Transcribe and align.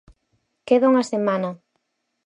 Queda 0.67 0.85
unha 0.91 1.07
semana. 1.11 1.49